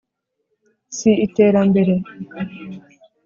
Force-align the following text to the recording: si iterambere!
si 0.97 1.09
iterambere! 1.25 1.93